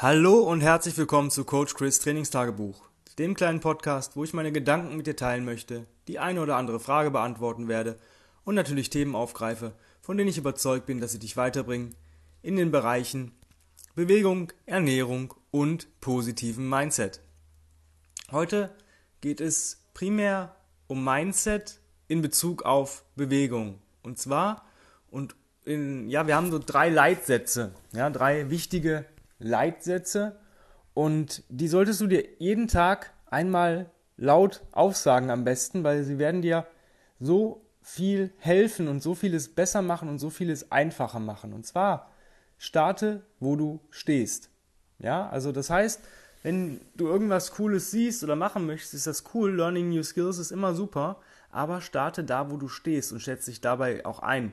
Hallo 0.00 0.38
und 0.38 0.60
herzlich 0.60 0.96
willkommen 0.96 1.28
zu 1.28 1.44
Coach 1.44 1.74
Chris 1.74 1.98
Trainingstagebuch, 1.98 2.88
dem 3.18 3.34
kleinen 3.34 3.58
Podcast, 3.58 4.14
wo 4.14 4.22
ich 4.22 4.32
meine 4.32 4.52
Gedanken 4.52 4.96
mit 4.96 5.08
dir 5.08 5.16
teilen 5.16 5.44
möchte, 5.44 5.86
die 6.06 6.20
eine 6.20 6.40
oder 6.40 6.54
andere 6.54 6.78
Frage 6.78 7.10
beantworten 7.10 7.66
werde 7.66 7.98
und 8.44 8.54
natürlich 8.54 8.90
Themen 8.90 9.16
aufgreife, 9.16 9.72
von 10.00 10.16
denen 10.16 10.30
ich 10.30 10.38
überzeugt 10.38 10.86
bin, 10.86 11.00
dass 11.00 11.10
sie 11.10 11.18
dich 11.18 11.36
weiterbringen 11.36 11.96
in 12.42 12.54
den 12.54 12.70
Bereichen 12.70 13.32
Bewegung, 13.96 14.52
Ernährung 14.66 15.34
und 15.50 15.88
positiven 16.00 16.68
Mindset. 16.68 17.20
Heute 18.30 18.72
geht 19.20 19.40
es 19.40 19.82
primär 19.94 20.54
um 20.86 21.02
Mindset 21.02 21.80
in 22.06 22.22
Bezug 22.22 22.62
auf 22.62 23.02
Bewegung. 23.16 23.80
Und 24.04 24.16
zwar, 24.16 24.64
und 25.10 25.34
in, 25.64 26.08
ja, 26.08 26.28
wir 26.28 26.36
haben 26.36 26.52
so 26.52 26.60
drei 26.64 26.88
Leitsätze, 26.88 27.74
ja, 27.92 28.08
drei 28.10 28.48
wichtige 28.48 29.04
Leitsätze 29.38 30.38
und 30.94 31.44
die 31.48 31.68
solltest 31.68 32.00
du 32.00 32.06
dir 32.06 32.24
jeden 32.38 32.68
Tag 32.68 33.12
einmal 33.26 33.90
laut 34.16 34.62
aufsagen 34.72 35.30
am 35.30 35.44
besten, 35.44 35.84
weil 35.84 36.02
sie 36.04 36.18
werden 36.18 36.42
dir 36.42 36.66
so 37.20 37.64
viel 37.80 38.32
helfen 38.38 38.88
und 38.88 39.02
so 39.02 39.14
vieles 39.14 39.54
besser 39.54 39.80
machen 39.80 40.08
und 40.08 40.18
so 40.18 40.28
vieles 40.28 40.70
einfacher 40.72 41.20
machen. 41.20 41.52
Und 41.52 41.66
zwar 41.66 42.10
starte, 42.58 43.22
wo 43.40 43.56
du 43.56 43.80
stehst. 43.90 44.50
Ja, 44.98 45.28
also 45.28 45.52
das 45.52 45.70
heißt, 45.70 46.00
wenn 46.42 46.80
du 46.96 47.06
irgendwas 47.06 47.52
Cooles 47.52 47.90
siehst 47.90 48.22
oder 48.22 48.36
machen 48.36 48.66
möchtest, 48.66 48.94
ist 48.94 49.06
das 49.06 49.24
cool. 49.34 49.54
Learning 49.54 49.88
New 49.90 50.02
Skills 50.02 50.38
ist 50.38 50.50
immer 50.50 50.74
super, 50.74 51.20
aber 51.50 51.80
starte 51.80 52.24
da, 52.24 52.50
wo 52.50 52.56
du 52.56 52.68
stehst 52.68 53.12
und 53.12 53.20
schätze 53.20 53.50
dich 53.50 53.60
dabei 53.60 54.04
auch 54.04 54.18
ein. 54.20 54.52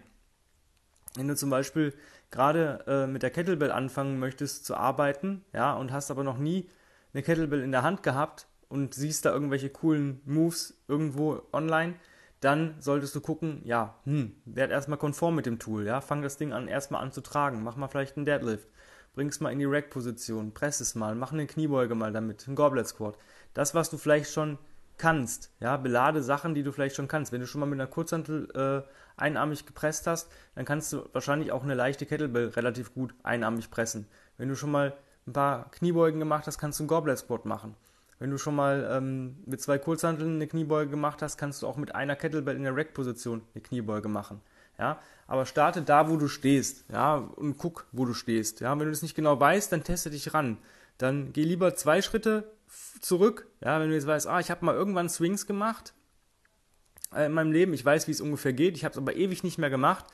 Wenn 1.16 1.28
du 1.28 1.36
zum 1.36 1.50
Beispiel 1.50 1.94
gerade 2.30 2.84
äh, 2.88 3.08
mit 3.08 3.24
der 3.24 3.30
Kettlebell 3.30 3.72
anfangen 3.72 4.20
möchtest 4.20 4.66
zu 4.66 4.76
arbeiten, 4.76 5.44
ja, 5.54 5.74
und 5.74 5.92
hast 5.92 6.12
aber 6.12 6.24
noch 6.24 6.38
nie 6.38 6.70
eine 7.14 7.24
Kettlebell 7.24 7.62
in 7.62 7.72
der 7.72 7.84
Hand 7.84 8.04
gehabt 8.04 8.48
und 8.68 8.94
siehst 8.94 9.26
da 9.26 9.32
irgendwelche 9.32 9.70
coolen 9.70 10.22
Moves 10.26 10.82
irgendwo 10.88 11.42
online, 11.54 11.96
dann 12.42 12.76
solltest 12.80 13.16
du 13.16 13.22
gucken, 13.22 13.62
ja, 13.64 13.96
hm, 14.04 14.36
werd 14.46 14.72
erstmal 14.72 14.98
konform 14.98 15.36
mit 15.36 15.46
dem 15.46 15.60
Tool, 15.60 15.86
ja, 15.86 16.02
fang 16.02 16.22
das 16.22 16.38
Ding 16.38 16.52
an, 16.52 16.68
erstmal 16.68 17.02
an 17.02 17.12
zu 17.12 17.22
tragen, 17.22 17.64
mach 17.64 17.78
mal 17.78 17.88
vielleicht 17.88 18.18
einen 18.18 18.26
Deadlift, 18.26 18.68
bring 19.14 19.30
es 19.30 19.40
mal 19.40 19.52
in 19.52 19.60
die 19.60 19.66
Rack-Position, 19.66 20.54
press 20.54 20.82
es 20.82 20.96
mal, 20.96 21.16
mach 21.16 21.32
eine 21.32 21.48
Kniebeuge 21.48 21.96
mal 21.96 22.12
damit, 22.12 22.46
einen 22.48 22.56
Goblet 22.56 22.88
Squat. 22.88 23.18
Das, 23.54 23.74
was 23.74 23.90
du 23.90 23.98
vielleicht 23.98 24.32
schon 24.32 24.58
kannst, 24.98 25.52
ja, 25.60 25.78
belade 25.78 26.24
Sachen, 26.24 26.54
die 26.54 26.64
du 26.64 26.72
vielleicht 26.72 26.96
schon 26.96 27.08
kannst. 27.08 27.32
Wenn 27.32 27.42
du 27.42 27.48
schon 27.48 27.60
mal 27.60 27.66
mit 27.66 27.80
einer 27.80 27.90
Kurzhantel 27.90 28.50
äh, 28.56 29.22
einarmig 29.22 29.66
gepresst 29.66 30.08
hast, 30.08 30.30
dann 30.56 30.66
kannst 30.66 30.92
du 30.94 31.08
wahrscheinlich 31.14 31.52
auch 31.52 31.64
eine 31.64 31.74
leichte 31.74 32.06
Kettlebell 32.06 32.50
relativ 32.50 32.94
gut 32.94 33.14
einarmig 33.24 33.70
pressen. 33.70 34.08
Wenn 34.38 34.50
du 34.50 34.56
schon 34.56 34.72
mal 34.72 34.94
ein 35.28 35.34
paar 35.34 35.72
Kniebeugen 35.72 36.20
gemacht 36.20 36.48
hast, 36.48 36.58
kannst 36.58 36.80
du 36.80 36.84
einen 36.84 36.90
Goblet 36.90 37.18
Squat 37.18 37.46
machen. 37.46 37.76
Wenn 38.20 38.32
du 38.32 38.38
schon 38.38 38.56
mal 38.56 38.88
ähm, 38.92 39.38
mit 39.46 39.62
zwei 39.62 39.78
Kurzhanteln 39.78 40.36
eine 40.36 40.48
Kniebeuge 40.48 40.90
gemacht 40.90 41.22
hast, 41.22 41.38
kannst 41.38 41.62
du 41.62 41.68
auch 41.68 41.76
mit 41.76 41.94
einer 41.94 42.16
Kettlebell 42.16 42.56
in 42.56 42.64
der 42.64 42.76
Rack-Position 42.76 43.42
eine 43.54 43.62
Kniebeuge 43.62 44.08
machen. 44.08 44.42
Ja, 44.78 45.00
aber 45.28 45.46
starte 45.46 45.82
da, 45.82 46.10
wo 46.10 46.18
du 46.18 46.28
stehst, 46.28 46.86
ja, 46.92 47.16
und 47.16 47.58
guck, 47.58 47.86
wo 47.94 48.06
du 48.06 48.14
stehst. 48.14 48.60
Ja, 48.60 48.72
wenn 48.72 48.86
du 48.86 48.92
das 48.92 49.02
nicht 49.02 49.16
genau 49.16 49.40
weißt, 49.40 49.72
dann 49.72 49.84
teste 49.84 50.10
dich 50.10 50.34
ran. 50.34 50.58
Dann 50.98 51.32
geh 51.34 51.44
lieber 51.44 51.76
zwei 51.76 52.02
Schritte 52.02 52.52
zurück. 53.02 53.48
Ja, 53.62 53.80
wenn 53.80 53.90
du 53.90 53.96
jetzt 53.96 54.08
weißt, 54.08 54.28
ah, 54.28 54.40
ich 54.40 54.52
habe 54.52 54.66
mal 54.66 54.76
irgendwann 54.76 55.10
Swings 55.10 55.46
gemacht 55.46 55.94
äh, 57.14 57.26
in 57.26 57.34
meinem 57.34 57.52
Leben, 57.52 57.74
ich 57.74 57.86
weiß, 57.86 58.08
wie 58.08 58.12
es 58.12 58.22
ungefähr 58.22 58.54
geht, 58.54 58.78
ich 58.78 58.86
habe 58.86 58.94
es 58.94 58.98
aber 58.98 59.16
ewig 59.16 59.44
nicht 59.44 59.58
mehr 59.58 59.70
gemacht, 59.70 60.06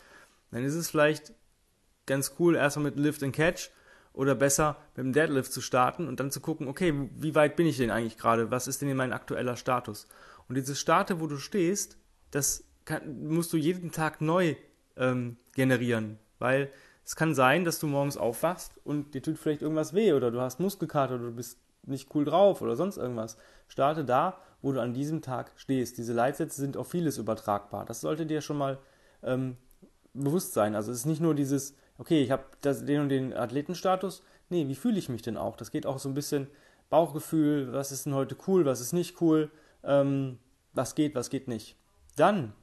dann 0.51 0.63
ist 0.63 0.75
es 0.75 0.89
vielleicht 0.89 1.33
ganz 2.05 2.35
cool, 2.39 2.55
erstmal 2.55 2.85
mit 2.85 2.97
Lift 2.97 3.23
and 3.23 3.35
Catch 3.35 3.71
oder 4.13 4.35
besser 4.35 4.77
mit 4.95 5.05
dem 5.05 5.13
Deadlift 5.13 5.53
zu 5.53 5.61
starten 5.61 6.07
und 6.07 6.19
dann 6.19 6.31
zu 6.31 6.41
gucken, 6.41 6.67
okay, 6.67 7.09
wie 7.15 7.35
weit 7.35 7.55
bin 7.55 7.65
ich 7.65 7.77
denn 7.77 7.91
eigentlich 7.91 8.17
gerade? 8.17 8.51
Was 8.51 8.67
ist 8.67 8.81
denn 8.81 8.95
mein 8.95 9.13
aktueller 9.13 9.55
Status? 9.55 10.07
Und 10.47 10.55
dieses 10.55 10.79
Starte, 10.79 11.21
wo 11.21 11.27
du 11.27 11.37
stehst, 11.37 11.97
das 12.31 12.65
kann, 12.83 13.27
musst 13.27 13.53
du 13.53 13.57
jeden 13.57 13.91
Tag 13.91 14.19
neu 14.19 14.55
ähm, 14.97 15.37
generieren, 15.55 16.19
weil 16.39 16.71
es 17.05 17.15
kann 17.15 17.33
sein, 17.33 17.63
dass 17.63 17.79
du 17.79 17.87
morgens 17.87 18.17
aufwachst 18.17 18.79
und 18.83 19.13
dir 19.13 19.21
tut 19.21 19.37
vielleicht 19.37 19.61
irgendwas 19.61 19.93
weh 19.93 20.13
oder 20.13 20.31
du 20.31 20.41
hast 20.41 20.59
Muskelkater 20.59 21.15
oder 21.15 21.25
du 21.25 21.35
bist 21.35 21.57
nicht 21.83 22.13
cool 22.15 22.25
drauf 22.25 22.61
oder 22.61 22.75
sonst 22.75 22.97
irgendwas. 22.97 23.37
Starte 23.67 24.05
da, 24.05 24.37
wo 24.61 24.71
du 24.71 24.81
an 24.81 24.93
diesem 24.93 25.21
Tag 25.21 25.51
stehst. 25.55 25.97
Diese 25.97 26.13
Leitsätze 26.13 26.61
sind 26.61 26.77
auf 26.77 26.89
vieles 26.89 27.17
übertragbar. 27.17 27.85
Das 27.85 28.01
sollte 28.01 28.25
dir 28.25 28.41
schon 28.41 28.57
mal 28.57 28.79
ähm, 29.23 29.57
bewusst 30.13 30.53
sein. 30.53 30.75
Also 30.75 30.91
es 30.91 30.99
ist 30.99 31.05
nicht 31.05 31.21
nur 31.21 31.35
dieses, 31.35 31.75
okay, 31.97 32.21
ich 32.21 32.31
habe 32.31 32.43
den 32.63 33.01
und 33.01 33.09
den 33.09 33.33
Athletenstatus. 33.33 34.23
Nee, 34.49 34.67
wie 34.67 34.75
fühle 34.75 34.99
ich 34.99 35.09
mich 35.09 35.21
denn 35.21 35.37
auch? 35.37 35.55
Das 35.57 35.71
geht 35.71 35.85
auch 35.85 35.99
so 35.99 36.09
ein 36.09 36.13
bisschen 36.13 36.47
Bauchgefühl, 36.89 37.71
was 37.71 37.91
ist 37.91 38.05
denn 38.05 38.13
heute 38.13 38.35
cool, 38.47 38.65
was 38.65 38.81
ist 38.81 38.91
nicht 38.91 39.21
cool, 39.21 39.49
ähm, 39.83 40.39
was 40.73 40.93
geht, 40.93 41.15
was 41.15 41.29
geht 41.29 41.47
nicht. 41.47 41.77
Dann 42.17 42.53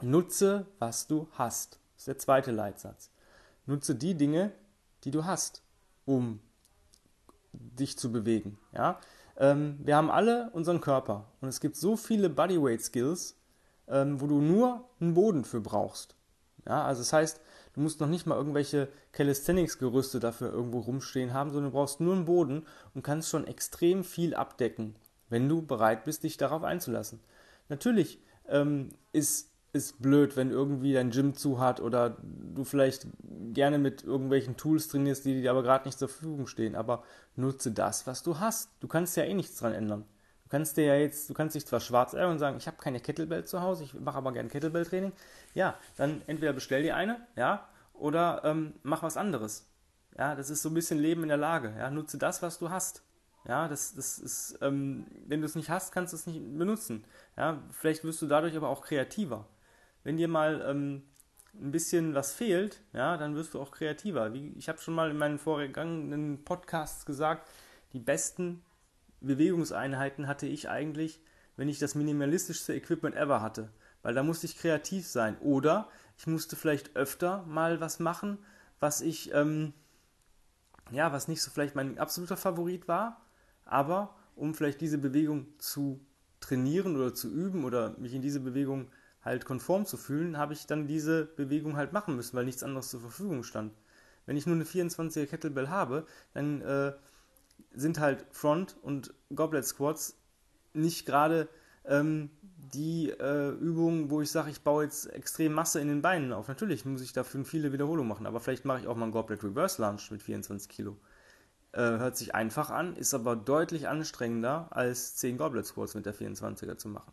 nutze, 0.00 0.66
was 0.78 1.08
du 1.08 1.28
hast. 1.32 1.80
Das 1.94 2.02
ist 2.02 2.08
der 2.08 2.18
zweite 2.18 2.52
Leitsatz. 2.52 3.10
Nutze 3.66 3.96
die 3.96 4.14
Dinge, 4.14 4.52
die 5.04 5.10
du 5.10 5.24
hast, 5.24 5.62
um 6.04 6.40
dich 7.52 7.98
zu 7.98 8.12
bewegen. 8.12 8.58
Ja? 8.72 8.98
Ähm, 9.36 9.78
wir 9.82 9.96
haben 9.96 10.10
alle 10.10 10.50
unseren 10.52 10.80
Körper 10.80 11.26
und 11.40 11.48
es 11.48 11.60
gibt 11.60 11.76
so 11.76 11.96
viele 11.96 12.30
Bodyweight 12.30 12.82
Skills, 12.82 13.38
ähm, 13.88 14.20
wo 14.20 14.26
du 14.26 14.40
nur 14.40 14.88
einen 15.00 15.14
Boden 15.14 15.44
für 15.44 15.60
brauchst. 15.60 16.16
Ja? 16.66 16.84
Also 16.84 17.00
das 17.00 17.12
heißt, 17.12 17.40
du 17.74 17.80
musst 17.80 18.00
noch 18.00 18.08
nicht 18.08 18.26
mal 18.26 18.36
irgendwelche 18.36 18.88
Calisthenics-Gerüste 19.12 20.20
dafür 20.20 20.52
irgendwo 20.52 20.80
rumstehen 20.80 21.32
haben, 21.32 21.50
sondern 21.50 21.72
du 21.72 21.76
brauchst 21.76 22.00
nur 22.00 22.14
einen 22.14 22.24
Boden 22.24 22.66
und 22.94 23.02
kannst 23.02 23.28
schon 23.28 23.46
extrem 23.46 24.04
viel 24.04 24.34
abdecken, 24.34 24.96
wenn 25.28 25.48
du 25.48 25.62
bereit 25.62 26.04
bist, 26.04 26.24
dich 26.24 26.36
darauf 26.36 26.62
einzulassen. 26.62 27.20
Natürlich 27.68 28.20
ähm, 28.48 28.90
ist 29.12 29.51
ist 29.72 30.02
blöd, 30.02 30.36
wenn 30.36 30.50
irgendwie 30.50 30.92
dein 30.92 31.10
Gym 31.10 31.34
zu 31.34 31.58
hat 31.58 31.80
oder 31.80 32.18
du 32.54 32.64
vielleicht 32.64 33.06
gerne 33.54 33.78
mit 33.78 34.04
irgendwelchen 34.04 34.56
Tools 34.56 34.88
trainierst, 34.88 35.24
die 35.24 35.40
dir 35.40 35.50
aber 35.50 35.62
gerade 35.62 35.86
nicht 35.86 35.98
zur 35.98 36.08
Verfügung 36.08 36.46
stehen. 36.46 36.76
Aber 36.76 37.02
nutze 37.36 37.72
das, 37.72 38.06
was 38.06 38.22
du 38.22 38.38
hast. 38.38 38.70
Du 38.80 38.88
kannst 38.88 39.16
ja 39.16 39.24
eh 39.24 39.32
nichts 39.34 39.58
dran 39.58 39.72
ändern. 39.72 40.04
Du 40.44 40.50
kannst 40.50 40.76
dir 40.76 40.84
ja 40.84 40.94
jetzt, 40.96 41.30
du 41.30 41.34
kannst 41.34 41.54
dich 41.54 41.64
zwar 41.64 41.80
schwarz 41.80 42.12
ärgern 42.12 42.32
und 42.32 42.38
sagen, 42.38 42.58
ich 42.58 42.66
habe 42.66 42.76
keine 42.76 43.00
Kettlebell 43.00 43.44
zu 43.46 43.62
Hause, 43.62 43.84
ich 43.84 43.94
mache 43.94 44.18
aber 44.18 44.32
gerne 44.32 44.50
Kettlebell-Training. 44.50 45.12
Ja, 45.54 45.78
dann 45.96 46.20
entweder 46.26 46.52
bestell 46.52 46.82
dir 46.82 46.94
eine, 46.94 47.26
ja, 47.36 47.66
oder 47.94 48.42
ähm, 48.44 48.74
mach 48.82 49.02
was 49.02 49.16
anderes. 49.16 49.66
Ja, 50.18 50.34
das 50.34 50.50
ist 50.50 50.60
so 50.60 50.68
ein 50.68 50.74
bisschen 50.74 50.98
Leben 50.98 51.22
in 51.22 51.28
der 51.28 51.38
Lage. 51.38 51.74
Ja, 51.78 51.90
nutze 51.90 52.18
das, 52.18 52.42
was 52.42 52.58
du 52.58 52.68
hast. 52.68 53.02
Ja, 53.48 53.66
das, 53.66 53.94
das 53.94 54.18
ist, 54.18 54.58
ähm, 54.60 55.06
wenn 55.26 55.40
du 55.40 55.46
es 55.46 55.54
nicht 55.54 55.70
hast, 55.70 55.92
kannst 55.92 56.12
du 56.12 56.16
es 56.18 56.26
nicht 56.26 56.40
benutzen. 56.58 57.04
Ja, 57.38 57.62
vielleicht 57.70 58.04
wirst 58.04 58.20
du 58.20 58.26
dadurch 58.26 58.54
aber 58.54 58.68
auch 58.68 58.82
kreativer 58.82 59.46
wenn 60.04 60.16
dir 60.16 60.28
mal 60.28 60.64
ähm, 60.66 61.02
ein 61.54 61.70
bisschen 61.70 62.14
was 62.14 62.32
fehlt, 62.32 62.80
ja, 62.92 63.16
dann 63.16 63.34
wirst 63.34 63.54
du 63.54 63.60
auch 63.60 63.70
kreativer. 63.70 64.32
Wie, 64.32 64.52
ich 64.56 64.68
habe 64.68 64.78
schon 64.78 64.94
mal 64.94 65.10
in 65.10 65.18
meinen 65.18 65.38
vorgegangenen 65.38 66.44
Podcasts 66.44 67.04
gesagt, 67.04 67.48
die 67.92 68.00
besten 68.00 68.62
Bewegungseinheiten 69.20 70.26
hatte 70.26 70.46
ich 70.46 70.68
eigentlich, 70.68 71.20
wenn 71.56 71.68
ich 71.68 71.78
das 71.78 71.94
minimalistischste 71.94 72.74
Equipment 72.74 73.14
ever 73.14 73.42
hatte. 73.42 73.70
Weil 74.02 74.14
da 74.14 74.22
musste 74.22 74.46
ich 74.46 74.58
kreativ 74.58 75.06
sein. 75.06 75.38
Oder 75.38 75.88
ich 76.18 76.26
musste 76.26 76.56
vielleicht 76.56 76.96
öfter 76.96 77.44
mal 77.44 77.80
was 77.80 78.00
machen, 78.00 78.38
was 78.80 79.00
ich, 79.00 79.32
ähm, 79.32 79.74
ja, 80.90 81.12
was 81.12 81.28
nicht 81.28 81.42
so 81.42 81.50
vielleicht 81.50 81.76
mein 81.76 81.98
absoluter 81.98 82.36
Favorit 82.36 82.88
war, 82.88 83.24
aber 83.64 84.16
um 84.34 84.54
vielleicht 84.54 84.80
diese 84.80 84.98
Bewegung 84.98 85.46
zu 85.58 86.04
trainieren 86.40 86.96
oder 86.96 87.14
zu 87.14 87.30
üben 87.30 87.64
oder 87.64 87.96
mich 87.98 88.14
in 88.14 88.22
diese 88.22 88.40
Bewegung 88.40 88.86
zu 88.86 89.01
halt 89.24 89.44
konform 89.44 89.86
zu 89.86 89.96
fühlen, 89.96 90.36
habe 90.36 90.52
ich 90.52 90.66
dann 90.66 90.86
diese 90.86 91.24
Bewegung 91.24 91.76
halt 91.76 91.92
machen 91.92 92.16
müssen, 92.16 92.36
weil 92.36 92.44
nichts 92.44 92.62
anderes 92.62 92.90
zur 92.90 93.00
Verfügung 93.00 93.44
stand. 93.44 93.72
Wenn 94.26 94.36
ich 94.36 94.46
nur 94.46 94.56
eine 94.56 94.64
24er 94.64 95.26
Kettlebell 95.26 95.68
habe, 95.68 96.06
dann 96.34 96.60
äh, 96.62 96.92
sind 97.74 98.00
halt 98.00 98.26
Front- 98.30 98.76
und 98.82 99.14
Goblet 99.34 99.64
Squats 99.64 100.16
nicht 100.74 101.06
gerade 101.06 101.48
ähm, 101.84 102.30
die 102.72 103.10
äh, 103.10 103.50
Übungen, 103.50 104.10
wo 104.10 104.20
ich 104.20 104.30
sage, 104.30 104.50
ich 104.50 104.62
baue 104.62 104.84
jetzt 104.84 105.06
extrem 105.12 105.52
Masse 105.52 105.80
in 105.80 105.88
den 105.88 106.02
Beinen 106.02 106.32
auf. 106.32 106.48
Natürlich 106.48 106.84
muss 106.84 107.02
ich 107.02 107.12
dafür 107.12 107.44
viele 107.44 107.72
Wiederholungen 107.72 108.08
machen, 108.08 108.26
aber 108.26 108.40
vielleicht 108.40 108.64
mache 108.64 108.80
ich 108.80 108.86
auch 108.86 108.96
mal 108.96 109.04
einen 109.04 109.12
Goblet 109.12 109.42
Reverse 109.42 109.82
Lunge 109.82 110.00
mit 110.10 110.22
24 110.22 110.68
Kilo. 110.68 110.96
Äh, 111.72 111.80
hört 111.80 112.16
sich 112.16 112.34
einfach 112.34 112.70
an, 112.70 112.96
ist 112.96 113.14
aber 113.14 113.34
deutlich 113.34 113.88
anstrengender 113.88 114.68
als 114.70 115.16
10 115.16 115.38
Goblet 115.38 115.66
Squats 115.66 115.94
mit 115.94 116.06
der 116.06 116.14
24er 116.14 116.76
zu 116.76 116.88
machen. 116.88 117.12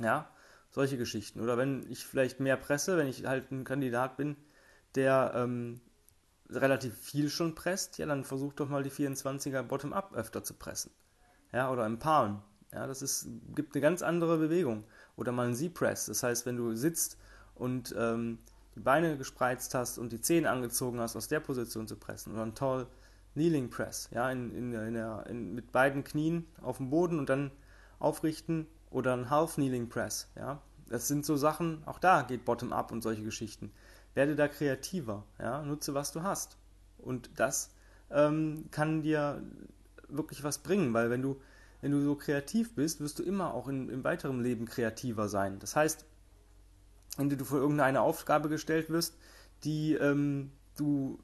Ja, 0.00 0.30
solche 0.72 0.98
Geschichten. 0.98 1.40
Oder 1.40 1.56
wenn 1.56 1.86
ich 1.90 2.04
vielleicht 2.04 2.40
mehr 2.40 2.56
presse, 2.56 2.96
wenn 2.96 3.06
ich 3.06 3.26
halt 3.26 3.52
ein 3.52 3.64
Kandidat 3.64 4.16
bin, 4.16 4.36
der 4.94 5.32
ähm, 5.36 5.80
relativ 6.50 6.98
viel 6.98 7.28
schon 7.28 7.54
presst, 7.54 7.98
ja, 7.98 8.06
dann 8.06 8.24
versuch 8.24 8.54
doch 8.54 8.68
mal 8.68 8.82
die 8.82 8.90
24er 8.90 9.62
Bottom-up 9.62 10.14
öfter 10.14 10.42
zu 10.42 10.54
pressen. 10.54 10.90
Ja, 11.52 11.70
oder 11.70 11.86
im 11.86 11.98
Palm. 11.98 12.42
Ja, 12.72 12.86
das 12.86 13.02
ist, 13.02 13.28
gibt 13.54 13.74
eine 13.74 13.82
ganz 13.82 14.02
andere 14.02 14.38
Bewegung. 14.38 14.84
Oder 15.16 15.30
mal 15.30 15.46
ein 15.46 15.54
Z-Press. 15.54 16.06
Das 16.06 16.22
heißt, 16.22 16.46
wenn 16.46 16.56
du 16.56 16.74
sitzt 16.74 17.18
und 17.54 17.94
ähm, 17.98 18.38
die 18.74 18.80
Beine 18.80 19.18
gespreizt 19.18 19.74
hast 19.74 19.98
und 19.98 20.10
die 20.12 20.22
Zehen 20.22 20.46
angezogen 20.46 20.98
hast, 21.00 21.14
aus 21.16 21.28
der 21.28 21.40
Position 21.40 21.86
zu 21.86 21.96
pressen. 21.96 22.32
Oder 22.32 22.44
ein 22.44 22.54
Tall 22.54 22.86
Kneeling 23.34 23.70
Press, 23.70 24.08
ja, 24.12 24.30
in, 24.30 24.54
in, 24.54 24.72
in 24.74 24.94
der, 24.94 25.26
in, 25.26 25.54
mit 25.54 25.72
beiden 25.72 26.04
Knien 26.04 26.46
auf 26.60 26.78
dem 26.78 26.90
Boden 26.90 27.18
und 27.18 27.30
dann 27.30 27.50
aufrichten 27.98 28.66
oder 28.92 29.14
ein 29.14 29.30
Half 29.30 29.54
Kneeling 29.54 29.88
Press, 29.88 30.28
ja. 30.36 30.60
Das 30.88 31.08
sind 31.08 31.24
so 31.24 31.36
Sachen, 31.36 31.82
auch 31.86 31.98
da 31.98 32.22
geht 32.22 32.44
Bottom 32.44 32.72
Up 32.72 32.92
und 32.92 33.02
solche 33.02 33.22
Geschichten. 33.22 33.72
Werde 34.14 34.36
da 34.36 34.46
kreativer, 34.46 35.24
ja, 35.38 35.62
nutze 35.62 35.94
was 35.94 36.12
du 36.12 36.22
hast. 36.22 36.58
Und 36.98 37.30
das 37.36 37.70
ähm, 38.10 38.66
kann 38.70 39.02
dir 39.02 39.42
wirklich 40.08 40.44
was 40.44 40.58
bringen, 40.58 40.92
weil 40.92 41.08
wenn 41.08 41.22
du, 41.22 41.40
wenn 41.80 41.92
du 41.92 42.02
so 42.02 42.14
kreativ 42.14 42.74
bist, 42.74 43.00
wirst 43.00 43.18
du 43.18 43.22
immer 43.22 43.54
auch 43.54 43.68
in, 43.68 43.88
im 43.88 44.04
weiteren 44.04 44.42
Leben 44.42 44.66
kreativer 44.66 45.28
sein. 45.28 45.58
Das 45.58 45.74
heißt, 45.76 46.04
wenn 47.16 47.30
du 47.30 47.44
vor 47.44 47.58
irgendeine 47.58 48.02
Aufgabe 48.02 48.48
gestellt 48.48 48.90
wirst, 48.90 49.16
die 49.64 49.94
ähm, 49.94 50.52
du 50.76 51.18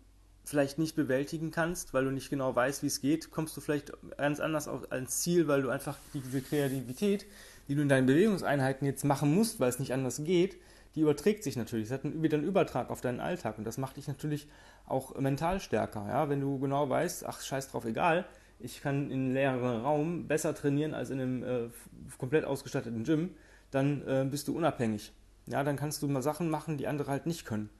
vielleicht 0.44 0.78
nicht 0.78 0.96
bewältigen 0.96 1.50
kannst, 1.50 1.92
weil 1.92 2.04
du 2.04 2.10
nicht 2.10 2.30
genau 2.30 2.54
weißt, 2.54 2.82
wie 2.82 2.86
es 2.86 3.00
geht, 3.00 3.30
kommst 3.30 3.56
du 3.56 3.60
vielleicht 3.60 3.92
ganz 4.16 4.40
anders 4.40 4.66
ans 4.68 5.20
Ziel, 5.20 5.46
weil 5.46 5.62
du 5.62 5.68
einfach 5.68 5.98
diese 6.14 6.40
Kreativität, 6.40 7.26
die 7.68 7.74
du 7.74 7.82
in 7.82 7.88
deinen 7.88 8.06
Bewegungseinheiten 8.06 8.86
jetzt 8.86 9.04
machen 9.04 9.34
musst, 9.34 9.60
weil 9.60 9.68
es 9.68 9.78
nicht 9.78 9.92
anders 9.92 10.24
geht, 10.24 10.56
die 10.94 11.00
überträgt 11.00 11.44
sich 11.44 11.56
natürlich. 11.56 11.86
Es 11.86 11.92
hat 11.92 12.00
wieder 12.04 12.38
einen 12.38 12.46
Übertrag 12.46 12.90
auf 12.90 13.00
deinen 13.00 13.20
Alltag 13.20 13.58
und 13.58 13.64
das 13.64 13.78
macht 13.78 13.96
dich 13.96 14.08
natürlich 14.08 14.48
auch 14.86 15.16
mental 15.18 15.60
stärker. 15.60 16.06
Ja? 16.08 16.28
Wenn 16.28 16.40
du 16.40 16.58
genau 16.58 16.88
weißt, 16.88 17.26
ach 17.26 17.40
scheiß 17.40 17.70
drauf, 17.70 17.84
egal, 17.84 18.24
ich 18.58 18.80
kann 18.80 19.10
in 19.10 19.20
einem 19.20 19.34
leeren 19.34 19.82
Raum 19.82 20.26
besser 20.26 20.54
trainieren 20.54 20.94
als 20.94 21.10
in 21.10 21.20
einem 21.20 21.42
äh, 21.42 21.68
komplett 22.16 22.44
ausgestatteten 22.44 23.04
Gym, 23.04 23.30
dann 23.70 24.02
äh, 24.08 24.26
bist 24.28 24.48
du 24.48 24.56
unabhängig. 24.56 25.12
Ja, 25.46 25.62
dann 25.62 25.76
kannst 25.76 26.02
du 26.02 26.08
mal 26.08 26.22
Sachen 26.22 26.50
machen, 26.50 26.78
die 26.78 26.86
andere 26.86 27.10
halt 27.10 27.26
nicht 27.26 27.44
können. 27.44 27.70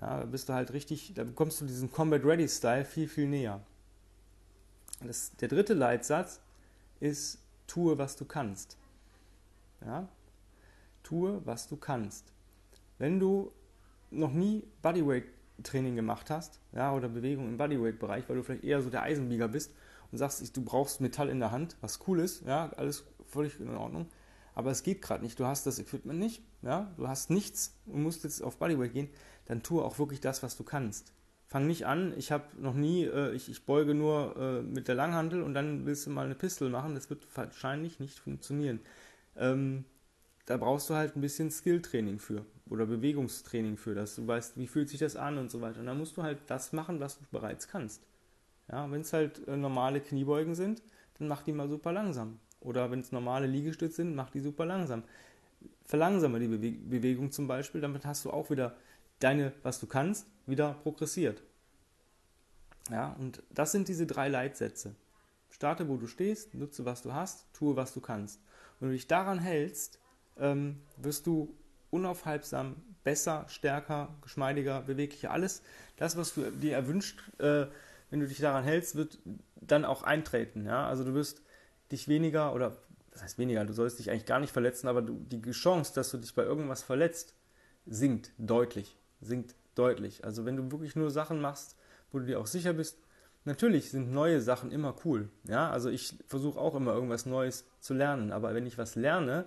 Ja, 0.00 0.20
da 0.20 0.26
bist 0.26 0.48
du 0.48 0.52
halt 0.52 0.72
richtig, 0.72 1.14
da 1.14 1.24
bekommst 1.24 1.60
du 1.60 1.64
diesen 1.64 1.90
Combat 1.90 2.22
Ready 2.22 2.48
Style 2.48 2.84
viel, 2.84 3.08
viel 3.08 3.26
näher. 3.26 3.60
Das, 5.04 5.34
der 5.36 5.48
dritte 5.48 5.74
Leitsatz 5.74 6.40
ist, 7.00 7.38
tue, 7.66 7.98
was 7.98 8.16
du 8.16 8.24
kannst. 8.24 8.76
Ja? 9.86 10.08
Tue, 11.02 11.40
was 11.44 11.68
du 11.68 11.76
kannst. 11.76 12.32
Wenn 12.98 13.20
du 13.20 13.52
noch 14.10 14.32
nie 14.32 14.64
Bodyweight 14.82 15.24
Training 15.62 15.96
gemacht 15.96 16.30
hast, 16.30 16.60
ja, 16.72 16.92
oder 16.92 17.08
Bewegung 17.08 17.48
im 17.48 17.56
Bodyweight-Bereich, 17.56 18.28
weil 18.28 18.36
du 18.36 18.42
vielleicht 18.42 18.64
eher 18.64 18.82
so 18.82 18.90
der 18.90 19.02
Eisenbieger 19.02 19.48
bist 19.48 19.72
und 20.12 20.18
sagst, 20.18 20.56
du 20.56 20.62
brauchst 20.62 21.00
Metall 21.00 21.28
in 21.28 21.40
der 21.40 21.50
Hand, 21.50 21.76
was 21.80 22.00
cool 22.06 22.20
ist, 22.20 22.46
ja, 22.46 22.70
alles 22.76 23.04
völlig 23.24 23.58
in 23.58 23.70
Ordnung, 23.70 24.06
aber 24.54 24.70
es 24.70 24.82
geht 24.82 25.02
gerade 25.02 25.24
nicht, 25.24 25.38
du 25.40 25.46
hast 25.46 25.66
das 25.66 25.78
Equipment 25.78 26.18
nicht, 26.18 26.42
ja, 26.62 26.92
du 26.96 27.08
hast 27.08 27.30
nichts 27.30 27.78
und 27.86 28.02
musst 28.02 28.24
jetzt 28.24 28.42
auf 28.42 28.58
Bodyweight 28.58 28.92
gehen, 28.92 29.08
dann 29.46 29.62
tue 29.62 29.82
auch 29.82 29.98
wirklich 29.98 30.20
das, 30.20 30.42
was 30.42 30.56
du 30.56 30.64
kannst. 30.64 31.12
Fang 31.48 31.66
nicht 31.66 31.86
an, 31.86 32.12
ich 32.16 32.32
habe 32.32 32.44
noch 32.60 32.74
nie, 32.74 33.04
äh, 33.04 33.32
ich, 33.32 33.48
ich 33.48 33.64
beuge 33.64 33.94
nur 33.94 34.36
äh, 34.36 34.62
mit 34.62 34.88
der 34.88 34.96
Langhandel 34.96 35.42
und 35.42 35.54
dann 35.54 35.86
willst 35.86 36.06
du 36.06 36.10
mal 36.10 36.24
eine 36.26 36.34
Pistol 36.34 36.70
machen, 36.70 36.94
das 36.94 37.08
wird 37.08 37.26
wahrscheinlich 37.36 38.00
nicht 38.00 38.18
funktionieren. 38.18 38.80
Ähm, 39.36 39.84
da 40.46 40.56
brauchst 40.56 40.88
du 40.90 40.94
halt 40.94 41.16
ein 41.16 41.20
bisschen 41.20 41.50
Skilltraining 41.50 42.18
für 42.18 42.44
oder 42.68 42.86
Bewegungstraining 42.86 43.76
für, 43.76 43.94
dass 43.94 44.16
du 44.16 44.26
weißt, 44.26 44.56
wie 44.56 44.66
fühlt 44.66 44.88
sich 44.88 45.00
das 45.00 45.16
an 45.16 45.38
und 45.38 45.50
so 45.50 45.60
weiter. 45.60 45.80
Und 45.80 45.86
dann 45.86 45.98
musst 45.98 46.16
du 46.16 46.22
halt 46.22 46.38
das 46.46 46.72
machen, 46.72 47.00
was 47.00 47.18
du 47.18 47.24
bereits 47.30 47.68
kannst. 47.68 48.02
Ja, 48.70 48.90
wenn 48.90 49.02
es 49.02 49.12
halt 49.12 49.46
äh, 49.46 49.56
normale 49.56 50.00
Kniebeugen 50.00 50.54
sind, 50.54 50.82
dann 51.18 51.28
mach 51.28 51.42
die 51.42 51.52
mal 51.52 51.68
super 51.68 51.92
langsam. 51.92 52.38
Oder 52.60 52.90
wenn 52.90 53.00
es 53.00 53.12
normale 53.12 53.46
Liegestütze 53.46 53.96
sind, 53.96 54.14
mach 54.14 54.30
die 54.30 54.40
super 54.40 54.66
langsam. 54.66 55.04
Verlangsame 55.84 56.40
die 56.40 56.48
Bewe 56.48 56.72
Bewegung 56.72 57.30
zum 57.30 57.46
Beispiel, 57.46 57.80
damit 57.80 58.04
hast 58.04 58.24
du 58.24 58.30
auch 58.30 58.50
wieder 58.50 58.76
deine, 59.20 59.52
was 59.62 59.78
du 59.78 59.86
kannst, 59.86 60.26
wieder 60.46 60.74
progressiert. 60.82 61.42
Ja, 62.90 63.12
und 63.18 63.42
das 63.50 63.72
sind 63.72 63.88
diese 63.88 64.06
drei 64.06 64.28
Leitsätze. 64.28 64.94
Starte, 65.50 65.88
wo 65.88 65.96
du 65.96 66.06
stehst, 66.06 66.54
nutze, 66.54 66.84
was 66.84 67.02
du 67.02 67.12
hast, 67.12 67.46
tue, 67.52 67.76
was 67.76 67.94
du 67.94 68.00
kannst. 68.00 68.40
Wenn 68.80 68.88
du 68.88 68.94
dich 68.94 69.06
daran 69.06 69.38
hältst, 69.38 69.98
ähm, 70.38 70.80
wirst 70.96 71.26
du 71.26 71.54
unaufhaltsam 71.90 72.76
besser, 73.04 73.46
stärker, 73.48 74.14
geschmeidiger, 74.22 74.82
beweglicher. 74.82 75.30
Alles 75.30 75.62
das, 75.96 76.16
was 76.16 76.34
du 76.34 76.50
dir 76.50 76.74
erwünscht, 76.74 77.22
äh, 77.38 77.66
wenn 78.10 78.20
du 78.20 78.26
dich 78.26 78.38
daran 78.38 78.64
hältst, 78.64 78.96
wird 78.96 79.18
dann 79.60 79.84
auch 79.84 80.02
eintreten. 80.02 80.66
Ja? 80.66 80.88
Also 80.88 81.04
du 81.04 81.14
wirst 81.14 81.42
dich 81.90 82.08
weniger 82.08 82.54
oder 82.54 82.76
das 83.12 83.22
heißt 83.22 83.38
weniger, 83.38 83.64
du 83.64 83.72
sollst 83.72 83.98
dich 83.98 84.10
eigentlich 84.10 84.26
gar 84.26 84.40
nicht 84.40 84.52
verletzen, 84.52 84.88
aber 84.88 85.00
du, 85.00 85.14
die 85.14 85.50
Chance, 85.52 85.94
dass 85.94 86.10
du 86.10 86.18
dich 86.18 86.34
bei 86.34 86.42
irgendwas 86.42 86.82
verletzt, 86.82 87.34
sinkt 87.86 88.32
deutlich 88.36 88.98
sinkt 89.20 89.54
deutlich. 89.74 90.24
Also 90.24 90.44
wenn 90.44 90.56
du 90.56 90.70
wirklich 90.70 90.96
nur 90.96 91.10
Sachen 91.10 91.40
machst, 91.40 91.76
wo 92.12 92.18
du 92.18 92.26
dir 92.26 92.40
auch 92.40 92.46
sicher 92.46 92.72
bist, 92.72 92.98
natürlich 93.46 93.90
sind 93.90 94.12
neue 94.12 94.40
Sachen 94.40 94.70
immer 94.70 94.94
cool. 95.04 95.28
Ja, 95.44 95.70
also 95.70 95.88
ich 95.88 96.14
versuche 96.26 96.60
auch 96.60 96.74
immer 96.74 96.92
irgendwas 96.92 97.26
Neues 97.26 97.64
zu 97.80 97.94
lernen, 97.94 98.32
aber 98.32 98.54
wenn 98.54 98.66
ich 98.66 98.78
was 98.78 98.94
lerne, 98.94 99.46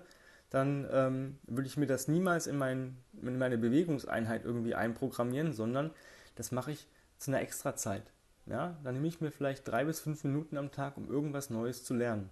dann 0.50 0.88
ähm, 0.92 1.38
würde 1.44 1.68
ich 1.68 1.78
mir 1.78 1.86
das 1.86 2.08
niemals 2.08 2.48
in, 2.48 2.58
mein, 2.58 2.98
in 3.22 3.38
meine 3.38 3.58
Bewegungseinheit 3.58 4.46
irgendwie 4.46 4.74
einprogrammieren, 4.74 5.54
sondern 5.54 5.92
das 6.36 6.52
mache 6.52 6.72
ich 6.72 6.88
zu 7.18 7.32
einer 7.32 7.42
extra 7.42 7.76
Zeit. 7.76 8.12
Ja, 8.48 8.78
dann 8.84 8.96
nehme 8.96 9.08
ich 9.08 9.22
mir 9.22 9.32
vielleicht 9.32 9.68
drei 9.68 9.86
bis 9.86 10.00
fünf 10.00 10.24
Minuten 10.24 10.58
am 10.58 10.72
Tag, 10.72 10.98
um 10.98 11.08
irgendwas 11.08 11.52
Neues 11.52 11.84
zu 11.84 11.94
lernen. 11.94 12.30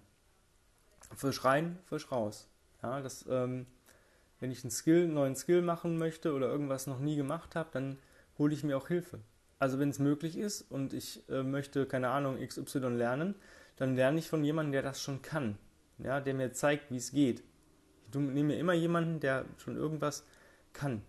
Frisch 1.16 1.46
rein, 1.46 1.78
frisch 1.86 2.12
raus. 2.12 2.48
Ja, 2.82 3.02
das 3.02 3.26
ähm, 3.30 3.68
wenn 4.40 4.52
ich 4.52 4.64
einen 4.64 4.72
Skill, 4.72 5.04
einen 5.04 5.14
neuen 5.14 5.36
Skill 5.36 5.62
machen 5.62 5.98
möchte 5.98 6.34
oder 6.34 6.48
irgendwas 6.48 6.88
noch 6.88 7.00
nie 7.00 7.16
gemacht 7.16 7.56
habe, 7.56 7.70
dann 7.72 7.98
hole 8.38 8.54
ich 8.54 8.64
mir 8.64 8.78
auch 8.78 8.88
Hilfe. 8.88 9.20
Also 9.60 9.80
wenn 9.80 9.90
es 9.90 10.00
möglich 10.00 10.38
ist 10.38 10.62
und 10.70 10.94
ich 10.94 11.28
äh, 11.30 11.44
möchte, 11.44 11.86
keine 11.86 12.10
Ahnung, 12.10 12.38
XY 12.46 12.80
lernen, 12.90 13.36
dann 13.76 13.96
lerne 13.96 14.20
ich 14.20 14.30
von 14.30 14.44
jemandem, 14.44 14.72
der 14.72 14.82
das 14.84 15.02
schon 15.02 15.22
kann, 15.22 15.58
ja, 15.98 16.20
der 16.20 16.34
mir 16.34 16.52
zeigt, 16.52 16.92
wie 16.92 16.98
es 16.98 17.12
geht. 17.12 17.44
Ich 18.10 18.16
nehme 18.20 18.56
immer 18.56 18.74
jemanden, 18.74 19.20
der 19.20 19.46
schon 19.58 19.76
irgendwas 19.76 20.26
kann. 20.74 21.02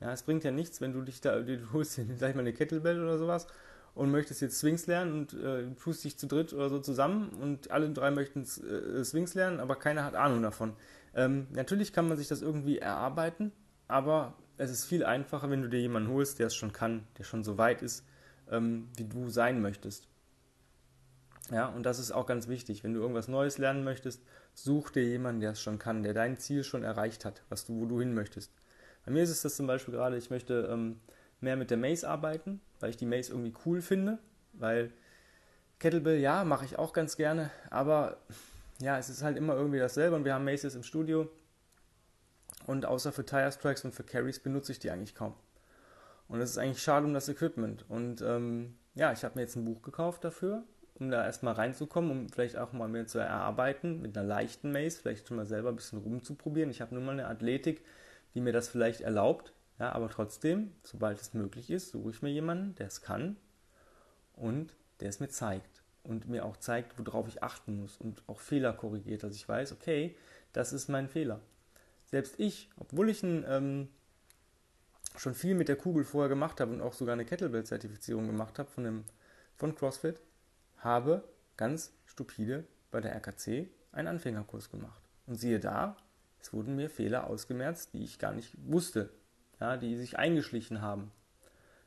Ja, 0.00 0.12
es 0.12 0.22
bringt 0.22 0.44
ja 0.44 0.50
nichts, 0.50 0.80
wenn 0.80 0.92
du 0.92 1.02
dich 1.02 1.20
da, 1.20 1.40
du 1.40 1.72
holst 1.72 1.96
dir 1.96 2.04
gleich 2.18 2.34
mal 2.34 2.40
eine 2.40 2.52
Kettlebell 2.52 3.02
oder 3.02 3.18
sowas 3.18 3.46
und 3.94 4.10
möchtest 4.10 4.42
jetzt 4.42 4.58
Swings 4.58 4.86
lernen 4.86 5.12
und 5.14 5.32
äh, 5.32 5.74
tust 5.82 6.04
dich 6.04 6.18
zu 6.18 6.26
dritt 6.26 6.52
oder 6.52 6.68
so 6.68 6.78
zusammen 6.80 7.30
und 7.40 7.70
alle 7.70 7.88
drei 7.90 8.10
möchten 8.10 8.42
äh, 8.42 9.02
Swings 9.04 9.34
lernen, 9.34 9.58
aber 9.58 9.76
keiner 9.76 10.04
hat 10.04 10.14
Ahnung 10.14 10.42
davon. 10.42 10.74
Ähm, 11.14 11.46
natürlich 11.50 11.94
kann 11.94 12.06
man 12.06 12.18
sich 12.18 12.28
das 12.28 12.42
irgendwie 12.42 12.78
erarbeiten, 12.78 13.52
aber 13.88 14.34
es 14.58 14.70
ist 14.70 14.84
viel 14.84 15.04
einfacher, 15.04 15.50
wenn 15.50 15.62
du 15.62 15.68
dir 15.68 15.80
jemanden 15.80 16.10
holst, 16.10 16.38
der 16.38 16.46
es 16.46 16.54
schon 16.54 16.72
kann, 16.72 17.06
der 17.18 17.24
schon 17.24 17.44
so 17.44 17.58
weit 17.58 17.82
ist, 17.82 18.04
ähm, 18.50 18.88
wie 18.96 19.04
du 19.04 19.28
sein 19.28 19.60
möchtest. 19.60 20.08
Ja, 21.50 21.66
und 21.68 21.84
das 21.84 21.98
ist 21.98 22.10
auch 22.10 22.26
ganz 22.26 22.48
wichtig. 22.48 22.82
Wenn 22.82 22.94
du 22.94 23.00
irgendwas 23.00 23.28
Neues 23.28 23.58
lernen 23.58 23.84
möchtest, 23.84 24.22
such 24.54 24.90
dir 24.90 25.04
jemanden, 25.04 25.40
der 25.40 25.52
es 25.52 25.60
schon 25.60 25.78
kann, 25.78 26.02
der 26.02 26.14
dein 26.14 26.38
Ziel 26.38 26.64
schon 26.64 26.82
erreicht 26.82 27.24
hat, 27.24 27.42
was 27.48 27.64
du, 27.64 27.80
wo 27.80 27.86
du 27.86 28.00
hin 28.00 28.14
möchtest. 28.14 28.52
Bei 29.04 29.12
mir 29.12 29.22
ist 29.22 29.30
es 29.30 29.42
das 29.42 29.56
zum 29.56 29.66
Beispiel 29.66 29.94
gerade, 29.94 30.16
ich 30.16 30.30
möchte 30.30 30.68
ähm, 30.70 30.98
mehr 31.40 31.56
mit 31.56 31.70
der 31.70 31.76
Mace 31.76 32.04
arbeiten, 32.04 32.60
weil 32.80 32.90
ich 32.90 32.96
die 32.96 33.06
Mace 33.06 33.28
irgendwie 33.28 33.54
cool 33.64 33.80
finde, 33.80 34.18
weil 34.54 34.90
Kettlebell, 35.78 36.18
ja, 36.18 36.42
mache 36.44 36.64
ich 36.64 36.78
auch 36.78 36.92
ganz 36.92 37.16
gerne, 37.16 37.50
aber 37.70 38.16
ja, 38.80 38.98
es 38.98 39.08
ist 39.08 39.22
halt 39.22 39.36
immer 39.36 39.54
irgendwie 39.54 39.78
dasselbe 39.78 40.16
und 40.16 40.24
wir 40.24 40.34
haben 40.34 40.44
Maces 40.44 40.74
im 40.74 40.82
Studio 40.82 41.30
und 42.66 42.84
außer 42.84 43.12
für 43.12 43.24
Tire 43.24 43.50
Strikes 43.52 43.84
und 43.84 43.94
für 43.94 44.02
Carries 44.04 44.40
benutze 44.40 44.72
ich 44.72 44.78
die 44.78 44.90
eigentlich 44.90 45.14
kaum. 45.14 45.34
Und 46.28 46.40
es 46.40 46.50
ist 46.50 46.58
eigentlich 46.58 46.82
schade 46.82 47.06
um 47.06 47.14
das 47.14 47.28
Equipment. 47.28 47.84
Und 47.88 48.20
ähm, 48.22 48.76
ja, 48.94 49.12
ich 49.12 49.24
habe 49.24 49.36
mir 49.36 49.42
jetzt 49.42 49.56
ein 49.56 49.64
Buch 49.64 49.82
gekauft 49.82 50.24
dafür, 50.24 50.64
um 50.94 51.10
da 51.10 51.24
erstmal 51.24 51.54
reinzukommen, 51.54 52.10
um 52.10 52.28
vielleicht 52.28 52.56
auch 52.56 52.72
mal 52.72 52.88
mehr 52.88 53.06
zu 53.06 53.18
erarbeiten 53.18 54.02
mit 54.02 54.18
einer 54.18 54.26
leichten 54.26 54.72
Mace, 54.72 54.98
vielleicht 54.98 55.28
schon 55.28 55.36
mal 55.36 55.46
selber 55.46 55.68
ein 55.68 55.76
bisschen 55.76 56.00
rumzuprobieren. 56.00 56.70
Ich 56.70 56.80
habe 56.80 56.94
nun 56.94 57.04
mal 57.04 57.12
eine 57.12 57.28
Athletik, 57.28 57.84
die 58.34 58.40
mir 58.40 58.52
das 58.52 58.68
vielleicht 58.68 59.02
erlaubt. 59.02 59.52
Ja, 59.78 59.92
aber 59.92 60.08
trotzdem, 60.08 60.72
sobald 60.82 61.20
es 61.20 61.34
möglich 61.34 61.70
ist, 61.70 61.90
suche 61.90 62.10
ich 62.10 62.22
mir 62.22 62.30
jemanden, 62.30 62.74
der 62.76 62.86
es 62.86 63.02
kann 63.02 63.36
und 64.32 64.74
der 65.00 65.10
es 65.10 65.20
mir 65.20 65.28
zeigt 65.28 65.82
und 66.02 66.28
mir 66.28 66.46
auch 66.46 66.56
zeigt, 66.56 66.98
worauf 66.98 67.28
ich 67.28 67.42
achten 67.42 67.82
muss 67.82 67.98
und 67.98 68.22
auch 68.26 68.40
Fehler 68.40 68.72
korrigiert, 68.72 69.22
dass 69.22 69.36
ich 69.36 69.46
weiß, 69.46 69.72
okay, 69.72 70.16
das 70.54 70.72
ist 70.72 70.88
mein 70.88 71.08
Fehler. 71.08 71.40
Selbst 72.06 72.38
ich, 72.38 72.70
obwohl 72.78 73.08
ich 73.10 73.22
ein, 73.22 73.44
ähm, 73.48 73.88
schon 75.16 75.34
viel 75.34 75.54
mit 75.54 75.68
der 75.68 75.76
Kugel 75.76 76.04
vorher 76.04 76.28
gemacht 76.28 76.60
habe 76.60 76.72
und 76.72 76.80
auch 76.80 76.92
sogar 76.92 77.14
eine 77.14 77.24
Kettlebell-Zertifizierung 77.24 78.26
gemacht 78.26 78.58
habe 78.58 78.70
von, 78.70 78.84
dem, 78.84 79.04
von 79.56 79.74
CrossFit, 79.74 80.20
habe 80.78 81.24
ganz 81.56 81.92
stupide 82.06 82.64
bei 82.90 83.00
der 83.00 83.14
RKC 83.14 83.68
einen 83.92 84.08
Anfängerkurs 84.08 84.70
gemacht. 84.70 85.02
Und 85.26 85.36
siehe 85.36 85.58
da, 85.58 85.96
es 86.40 86.52
wurden 86.52 86.76
mir 86.76 86.90
Fehler 86.90 87.26
ausgemerzt, 87.26 87.92
die 87.94 88.04
ich 88.04 88.18
gar 88.18 88.32
nicht 88.32 88.54
wusste, 88.64 89.10
ja, 89.58 89.76
die 89.76 89.96
sich 89.96 90.18
eingeschlichen 90.18 90.80
haben. 90.80 91.10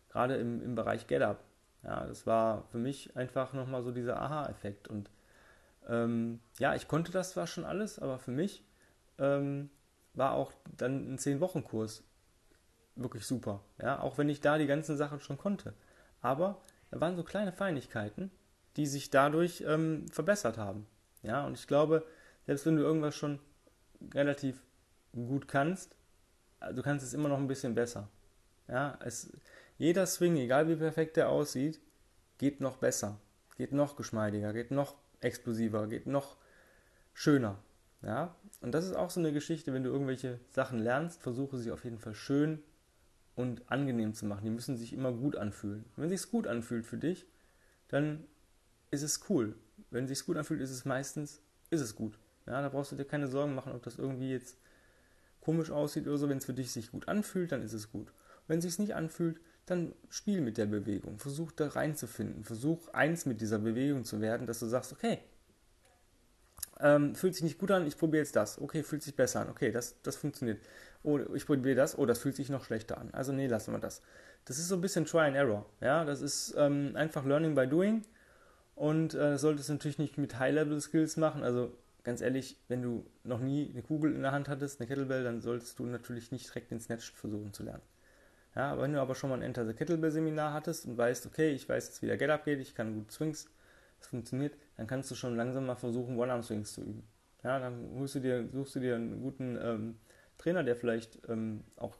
Gerade 0.10 0.36
im, 0.36 0.62
im 0.62 0.76
Bereich 0.76 1.08
GetUp. 1.08 1.38
Ja, 1.84 2.06
das 2.06 2.28
war 2.28 2.64
für 2.72 2.78
mich 2.78 3.16
einfach 3.16 3.54
nochmal 3.54 3.84
so 3.84 3.92
dieser 3.92 4.20
Aha-Effekt. 4.20 4.88
Und 4.90 5.10
ähm, 5.88 6.42
ja, 6.58 6.76
ich 6.76 6.88
konnte 6.88 7.12
das 7.12 7.32
zwar 7.32 7.48
schon 7.48 7.64
alles, 7.64 8.00
aber 8.00 8.20
für 8.20 8.32
mich 8.32 8.66
ähm, 9.18 9.70
war 10.20 10.34
auch 10.34 10.52
dann 10.78 11.14
ein 11.14 11.18
10-Wochen-Kurs 11.18 12.04
wirklich 12.96 13.26
super. 13.26 13.64
Ja, 13.82 14.02
auch 14.02 14.18
wenn 14.18 14.30
ich 14.30 14.42
da 14.42 14.58
die 14.58 14.68
ganzen 14.68 14.98
Sachen 14.98 15.20
schon 15.22 15.38
konnte. 15.38 15.74
Aber 16.22 16.62
da 16.92 17.00
waren 17.00 17.16
so 17.16 17.24
kleine 17.24 17.54
Feinigkeiten, 17.54 18.30
die 18.76 18.86
sich 18.86 19.10
dadurch 19.10 19.64
ähm, 19.66 20.08
verbessert 20.10 20.58
haben. 20.58 20.86
Ja, 21.24 21.46
und 21.46 21.58
ich 21.58 21.68
glaube, 21.68 22.06
selbst 22.46 22.66
wenn 22.66 22.76
du 22.76 22.84
irgendwas 22.84 23.16
schon 23.16 23.40
relativ 24.14 24.62
gut 25.14 25.48
kannst, 25.48 25.96
du 26.74 26.82
kannst 26.82 27.06
es 27.06 27.14
immer 27.14 27.30
noch 27.30 27.38
ein 27.38 27.48
bisschen 27.48 27.74
besser. 27.74 28.10
Ja, 28.68 29.00
es, 29.04 29.32
jeder 29.78 30.06
Swing, 30.06 30.36
egal 30.36 30.68
wie 30.68 30.76
perfekt 30.76 31.18
der 31.18 31.30
aussieht, 31.30 31.80
geht 32.38 32.60
noch 32.60 32.78
besser, 32.78 33.20
geht 33.58 33.72
noch 33.72 33.96
geschmeidiger, 33.96 34.54
geht 34.54 34.72
noch 34.72 34.96
explosiver, 35.22 35.88
geht 35.88 36.08
noch 36.08 36.38
schöner. 37.14 37.58
Ja, 38.02 38.36
und 38.62 38.74
das 38.74 38.86
ist 38.86 38.96
auch 38.96 39.10
so 39.10 39.20
eine 39.20 39.34
Geschichte, 39.34 39.74
wenn 39.74 39.84
du 39.84 39.90
irgendwelche 39.90 40.40
Sachen 40.50 40.80
lernst, 40.80 41.22
versuche 41.22 41.58
sie 41.58 41.72
auf 41.72 41.84
jeden 41.84 42.00
Fall 42.00 42.16
schön 42.16 42.60
und 43.36 43.70
angenehm 43.72 44.14
zu 44.14 44.26
machen. 44.26 44.46
Die 44.46 44.50
müssen 44.50 44.78
sich 44.78 44.94
immer 44.94 45.12
gut 45.12 45.36
anfühlen. 45.36 45.86
Wenn 45.96 46.12
es 46.12 46.22
sich 46.22 46.32
gut 46.32 46.48
anfühlt 46.48 46.86
für 46.86 46.98
dich, 46.98 47.26
dann 47.90 48.26
ist 48.92 49.04
es 49.04 49.30
cool. 49.30 49.56
Wenn 49.92 50.06
es 50.06 50.10
sich 50.10 50.26
gut 50.26 50.38
anfühlt, 50.38 50.62
ist 50.62 50.72
es 50.72 50.86
meistens, 50.86 51.42
ist 51.70 51.82
es 51.82 51.96
gut. 51.96 52.18
Ja, 52.46 52.62
da 52.62 52.70
brauchst 52.70 52.92
du 52.92 52.96
dir 52.96 53.06
keine 53.06 53.28
Sorgen 53.28 53.54
machen, 53.54 53.74
ob 53.74 53.84
das 53.84 53.98
irgendwie 53.98 54.32
jetzt 54.32 54.58
komisch 55.42 55.72
aussieht 55.72 56.08
oder 56.08 56.18
so. 56.18 56.30
Wenn 56.30 56.38
es 56.38 56.46
für 56.46 56.54
dich 56.54 56.72
sich 56.72 56.92
gut 56.92 57.08
anfühlt, 57.08 57.52
dann 57.52 57.62
ist 57.62 57.74
es 57.74 57.92
gut. 57.92 58.12
Wenn 58.48 58.60
es 58.60 58.66
sich 58.66 58.80
nicht 58.80 58.96
anfühlt, 58.96 59.40
dann 59.66 59.94
spiel 60.10 60.42
mit 60.42 60.58
der 60.58 60.66
Bewegung. 60.66 61.20
Versuch 61.20 61.52
da 61.52 61.68
reinzufinden. 61.68 62.44
Versuch 62.44 62.88
eins 62.90 63.26
mit 63.26 63.42
dieser 63.42 63.60
Bewegung 63.60 64.04
zu 64.04 64.20
werden, 64.22 64.48
dass 64.48 64.60
du 64.60 64.66
sagst, 64.66 64.92
okay, 64.92 65.20
ähm, 66.82 67.16
fühlt 67.16 67.34
sich 67.34 67.44
nicht 67.44 67.58
gut 67.58 67.72
an, 67.72 67.86
ich 67.86 67.98
probiere 67.98 68.24
jetzt 68.24 68.36
das. 68.36 68.60
Okay, 68.62 68.84
fühlt 68.84 69.04
sich 69.04 69.16
besser 69.16 69.42
an. 69.42 69.50
Okay, 69.50 69.72
das, 69.72 70.02
das 70.02 70.16
funktioniert. 70.16 70.60
Oh, 71.04 71.20
ich 71.34 71.46
probiere 71.46 71.76
das. 71.76 71.98
Oh, 71.98 72.06
das 72.06 72.20
fühlt 72.20 72.36
sich 72.36 72.50
noch 72.50 72.64
schlechter 72.64 72.98
an. 72.98 73.10
Also 73.12 73.32
nee, 73.32 73.48
lassen 73.48 73.74
wir 73.74 73.80
das. 73.80 74.02
Das 74.46 74.58
ist 74.58 74.68
so 74.68 74.76
ein 74.76 74.82
bisschen 74.82 75.06
Try 75.06 75.28
and 75.28 75.36
Error. 75.36 75.66
Ja, 75.82 76.06
das 76.06 76.22
ist 76.22 76.56
ähm, 76.58 76.92
einfach 76.96 77.26
Learning 77.26 77.56
by 77.56 77.68
Doing. 77.68 78.04
Und 78.76 79.14
äh, 79.14 79.38
solltest 79.38 79.70
du 79.70 79.74
natürlich 79.74 79.98
nicht 79.98 80.18
mit 80.18 80.40
High-Level-Skills 80.40 81.18
machen. 81.18 81.44
Also 81.44 81.74
ganz 82.04 82.22
ehrlich, 82.22 82.58
wenn 82.70 82.82
du 82.82 83.06
noch 83.24 83.40
nie 83.40 83.70
eine 83.72 83.82
Kugel 83.82 84.16
in 84.16 84.22
der 84.22 84.32
Hand 84.32 84.48
hattest, 84.48 84.80
eine 84.80 84.88
Kettlebell, 84.88 85.24
dann 85.24 85.42
solltest 85.42 85.80
du 85.80 85.86
natürlich 85.86 86.32
nicht 86.32 86.48
direkt 86.48 86.72
den 86.72 86.80
Snatch 86.80 87.12
versuchen 87.12 87.54
zu 87.54 87.64
lernen. 87.64 87.84
Ja, 88.56 88.80
wenn 88.80 88.94
du 88.94 89.02
aber 89.02 89.16
schon 89.16 89.30
mal 89.30 89.36
ein 89.36 89.42
Enter 89.42 89.66
the 89.66 89.74
Kettlebell 89.74 90.12
Seminar 90.12 90.54
hattest 90.54 90.86
und 90.86 90.98
weißt, 90.98 91.26
okay, 91.26 91.52
ich 91.52 91.68
weiß 91.68 91.88
jetzt, 91.88 92.02
wie 92.02 92.08
der 92.08 92.18
Get-Up 92.18 92.46
geht, 92.46 92.60
ich 92.60 92.74
kann 92.74 92.96
gut 92.96 93.12
Swings, 93.12 93.48
es 94.02 94.08
funktioniert, 94.08 94.56
dann 94.78 94.88
kannst 94.88 95.10
du 95.12 95.16
schon 95.16 95.36
langsam 95.36 95.66
mal 95.66 95.76
versuchen, 95.76 96.18
One-Arm-Swings 96.18 96.74
zu 96.74 96.82
üben. 96.82 97.04
Ja, 97.44 97.60
dann 97.60 97.98
suchst 97.98 98.16
du 98.16 98.20
dir, 98.20 98.50
suchst 98.52 98.76
du 98.76 98.80
dir 98.80 98.96
einen 98.96 99.22
guten 99.22 99.58
ähm, 99.62 100.00
Trainer, 100.38 100.64
der 100.64 100.76
vielleicht 100.76 101.20
ähm, 101.30 101.64
auch 101.78 101.96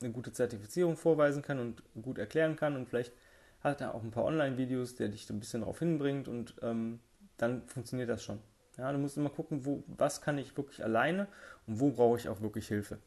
eine 0.00 0.12
gute 0.12 0.32
Zertifizierung 0.32 0.96
vorweisen 0.96 1.42
kann 1.42 1.58
und 1.58 1.82
gut 2.02 2.18
erklären 2.18 2.56
kann 2.56 2.76
und 2.76 2.88
vielleicht 2.88 3.12
hat 3.60 3.80
er 3.80 3.94
auch 3.94 4.02
ein 4.02 4.10
paar 4.10 4.24
Online-Videos, 4.24 4.96
der 4.96 5.08
dich 5.08 5.26
so 5.26 5.34
ein 5.34 5.40
bisschen 5.40 5.60
darauf 5.60 5.78
hinbringt 5.78 6.28
und 6.28 6.54
ähm, 6.62 7.00
dann 7.36 7.66
funktioniert 7.66 8.08
das 8.08 8.22
schon. 8.22 8.38
Ja, 8.76 8.92
du 8.92 8.98
musst 8.98 9.16
immer 9.16 9.30
gucken, 9.30 9.64
wo, 9.64 9.82
was 9.86 10.20
kann 10.20 10.38
ich 10.38 10.56
wirklich 10.56 10.84
alleine 10.84 11.28
und 11.66 11.80
wo 11.80 11.90
brauche 11.90 12.18
ich 12.18 12.28
auch 12.28 12.42
wirklich 12.42 12.68
Hilfe. 12.68 12.98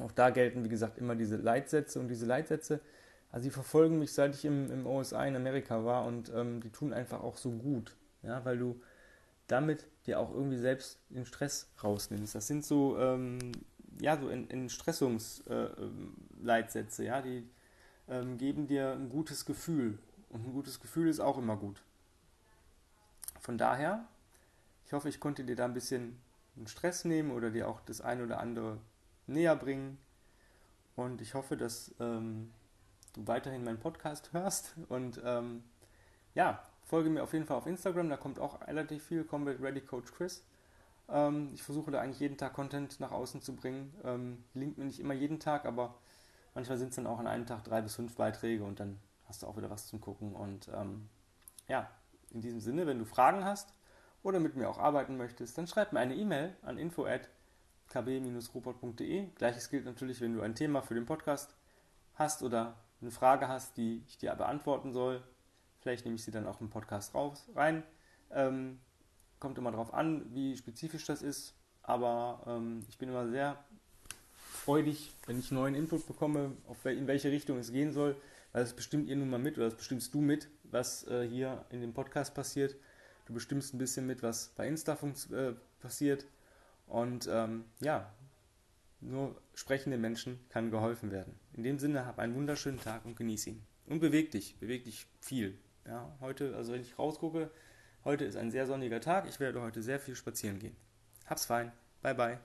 Auch 0.00 0.10
da 0.10 0.30
gelten, 0.30 0.64
wie 0.64 0.68
gesagt, 0.68 0.98
immer 0.98 1.14
diese 1.14 1.36
Leitsätze 1.36 2.00
und 2.00 2.08
diese 2.08 2.26
Leitsätze, 2.26 2.80
also 3.34 3.48
die 3.48 3.50
verfolgen 3.50 3.98
mich, 3.98 4.12
seit 4.12 4.36
ich 4.36 4.44
im, 4.44 4.70
im 4.70 4.86
OSI 4.86 5.26
in 5.26 5.34
Amerika 5.34 5.84
war 5.84 6.04
und 6.04 6.30
ähm, 6.32 6.60
die 6.60 6.70
tun 6.70 6.92
einfach 6.92 7.20
auch 7.20 7.36
so 7.36 7.50
gut, 7.50 7.96
ja, 8.22 8.44
weil 8.44 8.58
du 8.58 8.80
damit 9.48 9.88
dir 10.06 10.20
auch 10.20 10.32
irgendwie 10.32 10.56
selbst 10.56 11.00
den 11.08 11.26
Stress 11.26 11.68
rausnimmst. 11.82 12.36
Das 12.36 12.46
sind 12.46 12.64
so, 12.64 12.96
ähm, 12.96 13.40
ja, 14.00 14.16
so 14.16 14.28
Entstressungsleitsätze, 14.28 17.02
äh, 17.02 17.06
ja, 17.06 17.22
die 17.22 17.44
ähm, 18.08 18.38
geben 18.38 18.68
dir 18.68 18.92
ein 18.92 19.08
gutes 19.08 19.44
Gefühl 19.44 19.98
und 20.28 20.46
ein 20.46 20.52
gutes 20.52 20.78
Gefühl 20.78 21.08
ist 21.08 21.18
auch 21.18 21.36
immer 21.36 21.56
gut. 21.56 21.82
Von 23.40 23.58
daher, 23.58 24.06
ich 24.86 24.92
hoffe, 24.92 25.08
ich 25.08 25.18
konnte 25.18 25.42
dir 25.42 25.56
da 25.56 25.64
ein 25.64 25.74
bisschen 25.74 26.20
einen 26.54 26.68
Stress 26.68 27.04
nehmen 27.04 27.32
oder 27.32 27.50
dir 27.50 27.66
auch 27.66 27.80
das 27.80 28.00
eine 28.00 28.22
oder 28.22 28.38
andere 28.38 28.78
näher 29.26 29.56
bringen. 29.56 29.98
Und 30.94 31.20
ich 31.20 31.34
hoffe, 31.34 31.56
dass 31.56 31.92
ähm, 31.98 32.52
du 33.14 33.26
weiterhin 33.26 33.64
meinen 33.64 33.80
Podcast 33.80 34.32
hörst. 34.32 34.74
Und 34.88 35.20
ähm, 35.24 35.64
ja, 36.34 36.62
folge 36.84 37.10
mir 37.10 37.22
auf 37.22 37.32
jeden 37.32 37.46
Fall 37.46 37.56
auf 37.56 37.66
Instagram, 37.66 38.10
da 38.10 38.16
kommt 38.16 38.38
auch 38.38 38.60
relativ 38.66 39.04
viel 39.04 39.24
Combat 39.24 39.60
Ready 39.60 39.80
Coach 39.80 40.12
Chris. 40.12 40.44
Ähm, 41.08 41.50
ich 41.54 41.62
versuche 41.62 41.90
da 41.90 42.00
eigentlich 42.00 42.20
jeden 42.20 42.36
Tag 42.36 42.52
Content 42.52 43.00
nach 43.00 43.10
außen 43.10 43.40
zu 43.42 43.56
bringen. 43.56 43.94
Ähm, 44.04 44.44
linkt 44.54 44.78
mir 44.78 44.84
nicht 44.84 45.00
immer 45.00 45.14
jeden 45.14 45.40
Tag, 45.40 45.64
aber 45.64 45.94
manchmal 46.54 46.78
sind 46.78 46.90
es 46.90 46.96
dann 46.96 47.06
auch 47.06 47.18
an 47.18 47.26
einem 47.26 47.46
Tag 47.46 47.64
drei 47.64 47.80
bis 47.80 47.94
fünf 47.94 48.16
Beiträge 48.16 48.64
und 48.64 48.80
dann 48.80 48.98
hast 49.26 49.42
du 49.42 49.46
auch 49.46 49.56
wieder 49.56 49.70
was 49.70 49.86
zum 49.86 50.00
Gucken. 50.00 50.34
Und 50.34 50.68
ähm, 50.74 51.08
ja, 51.68 51.90
in 52.30 52.40
diesem 52.40 52.60
Sinne, 52.60 52.86
wenn 52.86 52.98
du 52.98 53.04
Fragen 53.04 53.44
hast 53.44 53.72
oder 54.22 54.40
mit 54.40 54.56
mir 54.56 54.68
auch 54.68 54.78
arbeiten 54.78 55.16
möchtest, 55.16 55.56
dann 55.56 55.66
schreib 55.66 55.92
mir 55.92 56.00
eine 56.00 56.14
E-Mail 56.14 56.54
an 56.62 56.78
info@ 56.78 57.20
kb-robot.de. 57.88 59.26
Gleiches 59.34 59.70
gilt 59.70 59.84
natürlich, 59.84 60.20
wenn 60.20 60.34
du 60.34 60.40
ein 60.40 60.54
Thema 60.54 60.82
für 60.82 60.94
den 60.94 61.06
Podcast 61.06 61.54
hast 62.14 62.42
oder 62.42 62.74
eine 63.04 63.10
Frage 63.10 63.48
hast, 63.48 63.76
die 63.76 64.02
ich 64.08 64.18
dir 64.18 64.34
beantworten 64.34 64.92
soll. 64.92 65.22
Vielleicht 65.80 66.04
nehme 66.04 66.16
ich 66.16 66.24
sie 66.24 66.30
dann 66.30 66.46
auch 66.46 66.60
im 66.60 66.70
Podcast 66.70 67.14
raus, 67.14 67.48
rein. 67.54 67.82
Ähm, 68.30 68.80
kommt 69.38 69.58
immer 69.58 69.70
darauf 69.70 69.92
an, 69.92 70.34
wie 70.34 70.56
spezifisch 70.56 71.04
das 71.04 71.22
ist. 71.22 71.54
Aber 71.82 72.42
ähm, 72.46 72.84
ich 72.88 72.96
bin 72.96 73.10
immer 73.10 73.28
sehr 73.28 73.62
freudig, 74.36 75.12
wenn 75.26 75.38
ich 75.38 75.50
neuen 75.50 75.74
Input 75.74 76.06
bekomme, 76.06 76.56
auf 76.66 76.86
in 76.86 77.06
welche 77.06 77.30
Richtung 77.30 77.58
es 77.58 77.70
gehen 77.70 77.92
soll. 77.92 78.16
Weil 78.52 78.62
das 78.62 78.74
bestimmt 78.74 79.08
ihr 79.08 79.16
nun 79.16 79.28
mal 79.28 79.38
mit 79.38 79.58
oder 79.58 79.66
das 79.66 79.76
bestimmst 79.76 80.14
du 80.14 80.22
mit, 80.22 80.48
was 80.64 81.06
äh, 81.08 81.28
hier 81.28 81.66
in 81.68 81.82
dem 81.82 81.92
Podcast 81.92 82.34
passiert. 82.34 82.74
Du 83.26 83.34
bestimmst 83.34 83.74
ein 83.74 83.78
bisschen 83.78 84.06
mit, 84.06 84.22
was 84.22 84.48
bei 84.56 84.66
Insta 84.66 84.96
äh, 85.32 85.52
passiert. 85.80 86.24
Und 86.86 87.28
ähm, 87.30 87.64
ja, 87.80 88.10
nur 89.04 89.40
sprechenden 89.54 90.00
Menschen 90.00 90.38
kann 90.48 90.70
geholfen 90.70 91.10
werden. 91.10 91.34
In 91.52 91.62
dem 91.62 91.78
Sinne, 91.78 92.06
hab 92.06 92.18
einen 92.18 92.34
wunderschönen 92.34 92.80
Tag 92.80 93.04
und 93.04 93.16
genieß 93.16 93.46
ihn. 93.46 93.62
Und 93.86 94.00
beweg 94.00 94.30
dich, 94.30 94.56
beweg 94.58 94.84
dich 94.84 95.06
viel. 95.20 95.58
Ja, 95.86 96.16
heute, 96.20 96.56
also 96.56 96.72
wenn 96.72 96.80
ich 96.80 96.98
rausgucke, 96.98 97.50
heute 98.04 98.24
ist 98.24 98.36
ein 98.36 98.50
sehr 98.50 98.66
sonniger 98.66 99.00
Tag. 99.00 99.28
Ich 99.28 99.40
werde 99.40 99.60
heute 99.60 99.82
sehr 99.82 100.00
viel 100.00 100.16
spazieren 100.16 100.58
gehen. 100.58 100.76
Hab's 101.26 101.44
fein. 101.44 101.72
Bye 102.02 102.14
bye. 102.14 102.38